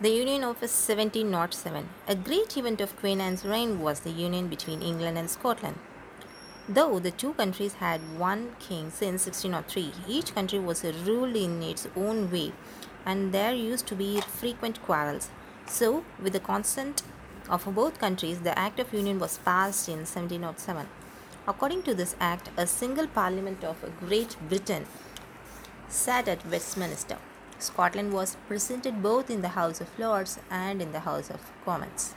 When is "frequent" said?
14.20-14.80